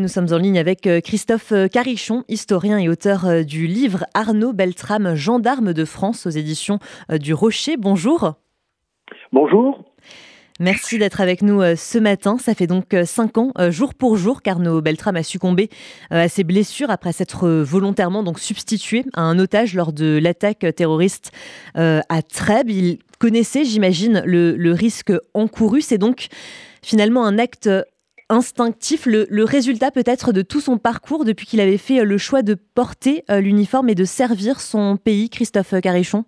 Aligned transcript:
Nous 0.00 0.06
sommes 0.06 0.32
en 0.32 0.38
ligne 0.38 0.60
avec 0.60 0.86
euh, 0.86 1.00
Christophe 1.00 1.50
euh, 1.50 1.66
Carichon, 1.66 2.22
historien 2.28 2.78
et 2.78 2.88
auteur 2.88 3.26
euh, 3.26 3.42
du 3.42 3.66
livre 3.66 4.06
Arnaud 4.14 4.52
Beltrame, 4.52 5.16
gendarme 5.16 5.72
de 5.72 5.84
France 5.84 6.24
aux 6.24 6.30
éditions 6.30 6.78
du 7.10 7.34
Rocher. 7.34 7.76
Bonjour. 7.76 8.34
Bonjour. 9.32 9.84
Merci 10.60 11.00
d'être 11.00 11.20
avec 11.20 11.42
nous 11.42 11.62
ce 11.74 11.98
matin. 11.98 12.38
Ça 12.38 12.54
fait 12.54 12.68
donc 12.68 12.94
cinq 13.04 13.38
ans, 13.38 13.52
jour 13.70 13.94
pour 13.94 14.16
jour, 14.16 14.42
qu'Arnaud 14.42 14.80
Beltrame 14.80 15.16
a 15.16 15.24
succombé 15.24 15.68
à 16.10 16.28
ses 16.28 16.44
blessures 16.44 16.90
après 16.90 17.12
s'être 17.12 17.48
volontairement 17.48 18.24
donc 18.24 18.40
substitué 18.40 19.04
à 19.14 19.22
un 19.22 19.38
otage 19.38 19.74
lors 19.74 19.92
de 19.92 20.18
l'attaque 20.20 20.66
terroriste 20.74 21.30
à 21.74 22.22
Trèbes. 22.28 22.70
Il 22.70 22.98
connaissait, 23.20 23.64
j'imagine, 23.64 24.22
le, 24.26 24.56
le 24.56 24.72
risque 24.72 25.12
encouru. 25.32 25.80
C'est 25.80 25.98
donc 25.98 26.26
finalement 26.82 27.24
un 27.24 27.38
acte 27.38 27.68
instinctif, 28.28 29.06
le, 29.06 29.26
résultat 29.44 29.90
peut-être 29.90 30.32
de 30.32 30.42
tout 30.42 30.60
son 30.60 30.78
parcours 30.78 31.24
depuis 31.24 31.46
qu'il 31.46 31.60
avait 31.60 31.78
fait 31.78 32.00
euh, 32.00 32.04
le 32.04 32.18
choix 32.18 32.42
de 32.42 32.54
porter 32.54 33.24
euh, 33.30 33.40
l'uniforme 33.40 33.88
et 33.88 33.94
de 33.94 34.04
servir 34.04 34.60
son 34.60 34.96
pays, 34.96 35.30
Christophe 35.30 35.80
Carichon? 35.80 36.24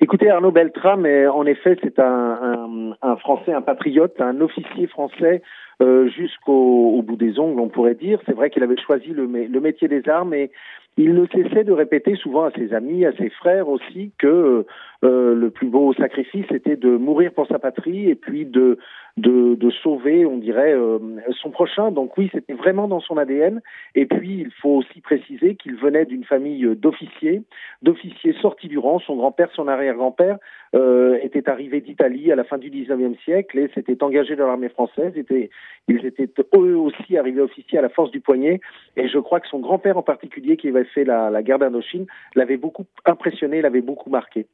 Écoutez, 0.00 0.28
Arnaud 0.28 0.52
Beltrame, 0.52 1.06
en 1.06 1.46
effet, 1.46 1.78
c'est 1.82 1.98
un, 1.98 2.94
Français, 3.20 3.52
un 3.52 3.62
patriote, 3.62 4.20
un 4.20 4.40
officier 4.40 4.86
français 4.88 5.42
euh, 5.82 6.08
jusqu'au 6.08 7.02
bout 7.02 7.16
des 7.16 7.38
ongles, 7.38 7.60
on 7.60 7.68
pourrait 7.68 7.94
dire. 7.94 8.18
C'est 8.24 8.34
vrai 8.34 8.50
qu'il 8.50 8.62
avait 8.62 8.80
choisi 8.80 9.08
le, 9.08 9.26
le, 9.26 9.60
métier 9.60 9.88
des 9.88 10.08
armes 10.08 10.32
et 10.32 10.50
il 10.96 11.12
ne 11.12 11.26
cessait 11.26 11.64
de 11.64 11.72
répéter 11.72 12.14
souvent 12.16 12.44
à 12.44 12.50
ses 12.52 12.72
amis, 12.72 13.04
à 13.04 13.12
ses 13.12 13.28
frères 13.28 13.68
aussi, 13.68 14.12
que 14.16 14.64
euh, 15.04 15.34
le 15.34 15.50
plus 15.50 15.68
beau 15.68 15.92
sacrifice 15.92 16.46
était 16.50 16.76
de 16.76 16.96
mourir 16.96 17.32
pour 17.32 17.46
sa 17.46 17.58
patrie 17.58 18.08
et 18.08 18.14
puis 18.14 18.46
de 18.46 18.78
de, 19.16 19.54
de 19.54 19.70
sauver, 19.70 20.26
on 20.26 20.36
dirait, 20.36 20.74
euh, 20.74 20.98
son 21.40 21.50
prochain. 21.50 21.90
Donc 21.90 22.16
oui, 22.18 22.28
c'était 22.32 22.52
vraiment 22.52 22.86
dans 22.86 23.00
son 23.00 23.16
ADN. 23.16 23.62
Et 23.94 24.04
puis 24.04 24.40
il 24.40 24.50
faut 24.50 24.76
aussi 24.76 25.00
préciser 25.00 25.54
qu'il 25.54 25.74
venait 25.76 26.04
d'une 26.04 26.24
famille 26.24 26.66
d'officiers, 26.76 27.42
d'officiers 27.82 28.34
sortis 28.42 28.68
du 28.68 28.78
rang. 28.78 28.98
Son 28.98 29.16
grand-père, 29.16 29.48
son 29.54 29.68
arrière-grand-père 29.68 30.38
euh, 30.74 31.18
étaient 31.22 31.48
arrivés 31.48 31.80
d'Italie 31.80 32.30
à 32.30 32.36
la 32.36 32.44
fin 32.44 32.58
du 32.58 32.70
19e 32.70 33.18
siècle 33.24 33.58
et 33.58 33.68
s'étaient 33.74 34.02
engagés 34.02 34.36
dans 34.36 34.46
l'armée 34.46 34.68
française. 34.68 35.12
Étaient, 35.16 35.48
ils 35.88 36.04
étaient 36.04 36.28
eux 36.54 36.76
aussi 36.76 37.16
arrivés 37.16 37.40
officiers 37.40 37.78
à 37.78 37.82
la 37.82 37.88
force 37.88 38.10
du 38.10 38.20
poignet. 38.20 38.60
Et 38.96 39.08
je 39.08 39.18
crois 39.18 39.40
que 39.40 39.48
son 39.48 39.60
grand-père 39.60 39.96
en 39.96 40.02
particulier, 40.02 40.56
qui 40.56 40.68
avait 40.68 40.84
fait 40.84 41.04
la, 41.04 41.42
guerre 41.42 41.58
d'Indochine, 41.58 42.06
l'avait 42.34 42.56
beaucoup 42.56 42.86
impressionné, 43.04 43.62
l'avait 43.62 43.80
beaucoup 43.80 44.10
marqué. 44.10 44.46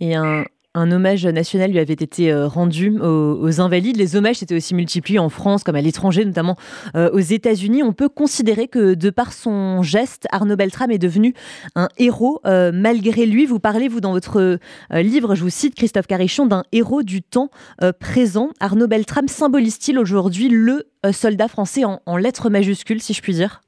Et 0.00 0.14
un, 0.14 0.44
hommage 0.74 1.26
national 1.26 1.72
lui 1.72 1.78
avait 1.78 1.92
été 1.92 2.32
euh, 2.32 2.46
rendu 2.46 2.98
aux, 3.00 3.60
invalides. 3.60 3.96
Les 3.96 4.16
hommages 4.16 4.36
s'étaient 4.36 4.54
aussi 4.54 4.74
multipliés 4.74 5.18
en 5.18 5.28
France 5.28 5.64
comme 5.64 5.74
à 5.74 5.80
l'étranger, 5.80 6.24
notamment 6.24 6.56
euh, 6.94 7.10
aux 7.12 7.18
États-Unis. 7.18 7.82
On 7.82 7.92
peut 7.92 8.08
considérer 8.08 8.68
que 8.68 8.94
de 8.94 9.10
par 9.10 9.32
son 9.32 9.82
geste, 9.82 10.26
Arnaud 10.30 10.56
Beltrame 10.56 10.92
est 10.92 10.98
devenu 10.98 11.34
un 11.74 11.88
héros 11.98 12.40
euh, 12.46 12.70
malgré 12.72 13.26
lui. 13.26 13.46
Vous 13.46 13.58
parlez, 13.58 13.88
vous, 13.88 14.00
dans 14.00 14.12
votre 14.12 14.58
livre, 14.92 15.34
je 15.34 15.42
vous 15.42 15.50
cite 15.50 15.74
Christophe 15.74 16.06
Carichon, 16.06 16.46
d'un 16.46 16.64
héros 16.72 17.02
du 17.02 17.22
temps 17.22 17.50
présent. 17.98 18.50
Arnaud 18.60 18.86
Beltrame 18.86 19.28
symbolise-t-il 19.28 19.98
aujourd'hui 19.98 20.48
le 20.48 20.86
soldat 21.12 21.48
français 21.48 21.82
en 21.84 22.16
lettres 22.16 22.50
majuscules, 22.50 23.02
si 23.02 23.12
je 23.12 23.22
puis 23.22 23.34
dire? 23.34 23.60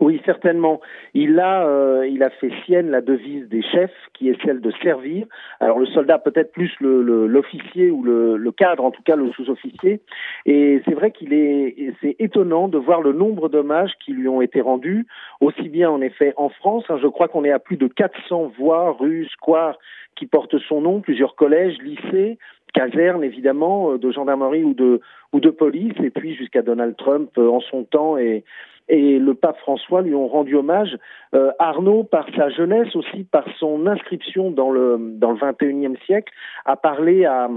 Oui, 0.00 0.20
certainement. 0.24 0.80
Il 1.12 1.38
a, 1.38 1.66
euh, 1.66 2.06
il 2.06 2.22
a 2.22 2.30
fait 2.30 2.50
sienne 2.64 2.90
la 2.90 3.02
devise 3.02 3.46
des 3.48 3.62
chefs, 3.62 3.94
qui 4.14 4.30
est 4.30 4.42
celle 4.42 4.62
de 4.62 4.72
servir. 4.82 5.26
Alors 5.60 5.78
le 5.78 5.84
soldat 5.86 6.18
peut-être 6.18 6.52
plus 6.52 6.74
l'officier 6.80 7.90
ou 7.90 8.02
le, 8.02 8.38
le, 8.38 8.52
cadre, 8.52 8.82
en 8.82 8.90
tout 8.90 9.02
cas 9.02 9.14
le 9.14 9.30
sous-officier. 9.32 10.00
Et 10.46 10.80
c'est 10.86 10.94
vrai 10.94 11.10
qu'il 11.10 11.34
est, 11.34 11.92
c'est 12.00 12.16
étonnant 12.18 12.68
de 12.68 12.78
voir 12.78 13.02
le 13.02 13.12
nombre 13.12 13.50
d'hommages 13.50 13.92
qui 14.02 14.12
lui 14.12 14.26
ont 14.26 14.40
été 14.40 14.62
rendus, 14.62 15.06
aussi 15.40 15.68
bien 15.68 15.90
en 15.90 16.00
effet 16.00 16.32
en 16.38 16.48
France. 16.48 16.84
Hein, 16.88 16.98
je 17.02 17.06
crois 17.06 17.28
qu'on 17.28 17.44
est 17.44 17.52
à 17.52 17.58
plus 17.58 17.76
de 17.76 17.86
400 17.86 18.52
voies, 18.58 18.96
rues, 18.98 19.26
squares 19.26 19.78
qui 20.16 20.26
portent 20.26 20.58
son 20.68 20.80
nom, 20.80 21.00
plusieurs 21.00 21.34
collèges, 21.34 21.76
lycées, 21.82 22.38
casernes 22.72 23.24
évidemment, 23.24 23.92
euh, 23.92 23.98
de 23.98 24.10
gendarmerie 24.10 24.64
ou 24.64 24.72
de 24.74 25.00
ou 25.32 25.40
de 25.40 25.50
police, 25.50 25.94
et 26.02 26.10
puis 26.10 26.34
jusqu'à 26.34 26.62
Donald 26.62 26.96
Trump 26.96 27.30
euh, 27.38 27.48
en 27.48 27.60
son 27.60 27.84
temps 27.84 28.16
et 28.16 28.44
et 28.90 29.18
le 29.18 29.34
pape 29.34 29.58
François 29.58 30.02
lui 30.02 30.14
ont 30.14 30.26
rendu 30.26 30.56
hommage. 30.56 30.98
Euh, 31.34 31.52
Arnaud, 31.58 32.04
par 32.04 32.26
sa 32.36 32.50
jeunesse 32.50 32.94
aussi, 32.96 33.24
par 33.24 33.44
son 33.58 33.86
inscription 33.86 34.50
dans 34.50 34.70
le 34.70 34.98
dans 34.98 35.30
le 35.30 35.38
21e 35.38 35.96
siècle, 36.04 36.32
a 36.64 36.76
parlé 36.76 37.24
à 37.24 37.48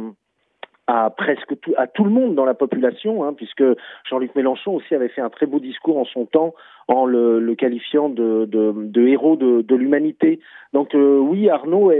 à 0.87 1.09
presque 1.09 1.59
tout, 1.61 1.73
à 1.77 1.87
tout 1.87 2.03
le 2.03 2.09
monde 2.09 2.35
dans 2.35 2.45
la 2.45 2.53
population, 2.53 3.23
hein, 3.23 3.33
puisque 3.33 3.63
Jean-Luc 4.09 4.35
Mélenchon 4.35 4.75
aussi 4.75 4.93
avait 4.93 5.07
fait 5.07 5.21
un 5.21 5.29
très 5.29 5.45
beau 5.45 5.59
discours 5.59 5.97
en 5.97 6.05
son 6.05 6.25
temps 6.25 6.53
en 6.89 7.05
le, 7.05 7.39
le 7.39 7.55
qualifiant 7.55 8.09
de, 8.09 8.45
de, 8.45 8.73
de, 8.75 9.07
héros 9.07 9.37
de, 9.37 9.61
de 9.61 9.75
l'humanité. 9.75 10.39
Donc 10.73 10.93
euh, 10.95 11.17
oui, 11.17 11.49
Arnaud 11.49 11.91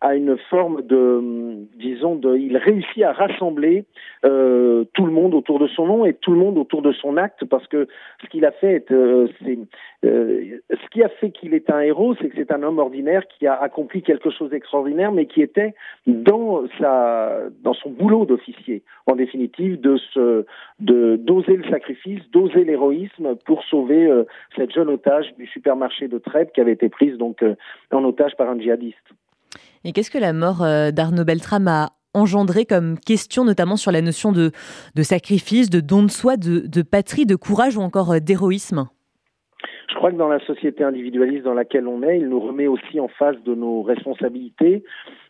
a 0.00 0.14
une 0.14 0.36
forme 0.50 0.82
de, 0.82 1.66
disons, 1.76 2.14
de, 2.14 2.36
il 2.36 2.56
réussit 2.56 3.02
à 3.02 3.12
rassembler 3.12 3.84
euh, 4.24 4.84
tout 4.94 5.06
le 5.06 5.12
monde 5.12 5.34
autour 5.34 5.58
de 5.58 5.66
son 5.66 5.86
nom 5.86 6.04
et 6.04 6.14
tout 6.14 6.30
le 6.30 6.38
monde 6.38 6.58
autour 6.58 6.82
de 6.82 6.92
son 6.92 7.16
acte, 7.16 7.44
parce 7.46 7.66
que 7.66 7.88
ce 8.22 8.28
qu'il 8.28 8.44
a 8.44 8.52
fait, 8.52 8.84
euh, 8.92 9.26
c'est 9.42 9.58
euh, 10.04 10.58
ce 10.70 10.88
qui 10.90 11.02
a 11.02 11.08
fait 11.08 11.30
qu'il 11.30 11.54
est 11.54 11.68
un 11.70 11.80
héros, 11.80 12.14
c'est 12.20 12.28
que 12.28 12.36
c'est 12.36 12.52
un 12.52 12.62
homme 12.62 12.78
ordinaire 12.78 13.26
qui 13.26 13.46
a 13.46 13.54
accompli 13.54 14.02
quelque 14.02 14.30
chose 14.30 14.50
d'extraordinaire, 14.50 15.10
mais 15.10 15.26
qui 15.26 15.42
était 15.42 15.74
dans 16.06 16.62
sa, 16.78 17.40
dans 17.62 17.74
son 17.74 17.90
boulot 17.90 18.19
d'officier, 18.24 18.82
en 19.06 19.16
définitive, 19.16 19.80
de 19.80 19.96
se, 20.12 20.44
de 20.78 21.16
d'oser 21.16 21.56
le 21.56 21.68
sacrifice, 21.70 22.20
d'oser 22.32 22.64
l'héroïsme 22.64 23.36
pour 23.44 23.62
sauver 23.64 24.06
euh, 24.06 24.24
cette 24.56 24.72
jeune 24.72 24.88
otage 24.88 25.26
du 25.38 25.46
supermarché 25.46 26.08
de 26.08 26.18
Trèbes 26.18 26.50
qui 26.52 26.60
avait 26.60 26.72
été 26.72 26.88
prise 26.88 27.16
donc 27.18 27.42
euh, 27.42 27.54
en 27.92 28.04
otage 28.04 28.36
par 28.36 28.48
un 28.48 28.58
djihadiste. 28.58 28.96
Et 29.84 29.92
qu'est-ce 29.92 30.10
que 30.10 30.18
la 30.18 30.32
mort 30.32 30.62
euh, 30.62 30.90
d'Arnaud 30.90 31.24
Beltrame 31.24 31.68
a 31.68 31.90
engendré 32.12 32.66
comme 32.66 32.98
question, 32.98 33.44
notamment 33.44 33.76
sur 33.76 33.92
la 33.92 34.02
notion 34.02 34.32
de, 34.32 34.50
de 34.94 35.02
sacrifice, 35.02 35.70
de 35.70 35.80
don 35.80 36.02
de 36.02 36.10
soi, 36.10 36.36
de, 36.36 36.82
patrie, 36.82 37.24
de 37.24 37.36
courage 37.36 37.76
ou 37.76 37.80
encore 37.80 38.20
d'héroïsme? 38.20 38.88
Crois 40.00 40.12
que 40.12 40.16
dans 40.16 40.28
la 40.28 40.40
société 40.46 40.82
individualiste 40.82 41.44
dans 41.44 41.52
laquelle 41.52 41.86
on 41.86 42.02
est, 42.02 42.20
il 42.20 42.28
nous 42.28 42.40
remet 42.40 42.66
aussi 42.66 42.98
en 43.00 43.08
face 43.08 43.36
de 43.44 43.54
nos 43.54 43.82
responsabilités, 43.82 44.82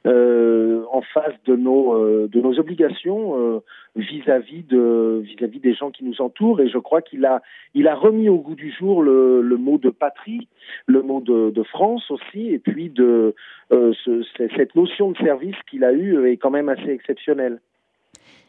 euh, 0.06 0.84
en 0.92 1.02
face 1.02 1.34
de 1.44 1.56
nos 1.56 1.94
euh, 1.94 2.28
obligations 2.56 3.36
euh, 3.36 3.58
vis-à-vis 3.96 4.62
de 4.62 5.22
vis-à-vis 5.24 5.58
des 5.58 5.74
gens 5.74 5.90
qui 5.90 6.04
nous 6.04 6.20
entourent. 6.20 6.60
Et 6.60 6.68
je 6.68 6.78
crois 6.78 7.02
qu'il 7.02 7.24
a 7.24 7.42
il 7.74 7.88
a 7.88 7.96
remis 7.96 8.28
au 8.28 8.36
goût 8.36 8.54
du 8.54 8.70
jour 8.70 9.02
le, 9.02 9.42
mot 9.56 9.76
de 9.76 9.90
patrie, 9.90 10.46
le 10.86 11.02
mot 11.02 11.20
de, 11.20 11.62
France 11.64 12.08
aussi, 12.08 12.50
et 12.50 12.60
puis 12.60 12.90
de 12.90 13.34
ce, 13.70 14.24
cette 14.56 14.76
notion 14.76 15.10
de 15.10 15.16
service 15.16 15.56
qu'il 15.68 15.82
a 15.82 15.92
eue 15.92 16.28
est 16.28 16.36
quand 16.36 16.50
même 16.50 16.68
assez 16.68 16.90
exceptionnelle. 16.90 17.60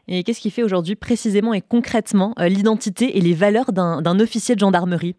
Et 0.07 0.21
qu'est-ce 0.21 0.41
qui 0.41 0.51
fait 0.51 0.63
aujourd'hui 0.63 0.95
précisément 0.95 1.55
et 1.55 1.61
concrètement 1.61 2.35
l'identité 2.37 3.17
et 3.17 3.21
les 3.21 3.33
valeurs 3.33 3.71
d'un 3.73 4.19
officier 4.19 4.53
de 4.53 4.59
gendarmerie? 4.59 5.15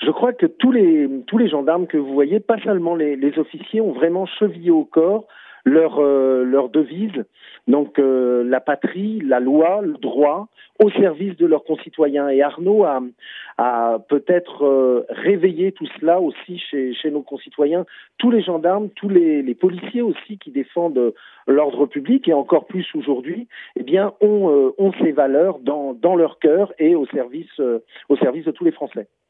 Je 0.00 0.10
crois 0.10 0.32
que 0.32 0.46
tous 0.46 0.70
les, 0.70 1.08
tous 1.26 1.38
les 1.38 1.48
gendarmes 1.48 1.86
que 1.86 1.96
vous 1.96 2.12
voyez, 2.12 2.40
pas 2.40 2.58
seulement 2.58 2.94
les, 2.94 3.38
officiers, 3.38 3.80
ont 3.80 3.92
vraiment 3.92 4.26
chevillé 4.26 4.70
au 4.70 4.84
corps 4.84 5.26
leur, 5.64 5.98
euh, 5.98 6.68
devise, 6.72 7.24
donc 7.66 7.98
euh, 7.98 8.42
la 8.44 8.60
patrie, 8.60 9.20
la 9.20 9.40
loi, 9.40 9.80
le 9.82 9.94
droit, 9.94 10.48
au 10.82 10.90
service 10.90 11.36
de 11.36 11.46
leurs 11.46 11.64
concitoyens. 11.64 12.28
Et 12.28 12.42
Arnaud 12.42 12.84
a, 12.84 13.00
peut-être 14.08 14.64
euh, 14.64 15.04
réveillé 15.08 15.72
tout 15.72 15.86
cela 15.98 16.20
aussi 16.20 16.58
chez, 16.58 17.10
nos 17.10 17.22
concitoyens. 17.22 17.84
Tous 18.16 18.30
les 18.30 18.40
gendarmes, 18.40 18.88
tous 18.90 19.08
les, 19.08 19.54
policiers 19.54 20.02
aussi 20.02 20.38
qui 20.38 20.52
défendent 20.52 21.12
l'ordre 21.48 21.86
public 21.86 22.28
et 22.28 22.32
encore 22.32 22.66
plus 22.66 22.86
aujourd'hui, 22.94 23.48
eh 23.76 23.82
bien, 23.82 24.12
ont, 24.20 24.72
ont 24.78 24.92
ces 25.02 25.10
valeurs 25.10 25.58
dans, 25.58 25.92
dans 25.92 26.14
leur 26.14 26.38
cœur 26.38 26.72
et 26.78 26.94
au 26.94 27.06
service, 27.06 27.60
au 28.08 28.16
service 28.16 28.44
de 28.44 28.52
tous 28.52 28.64
les 28.64 28.72
Français. 28.72 29.08